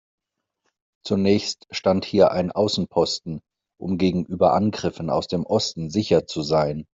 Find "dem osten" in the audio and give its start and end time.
5.27-5.91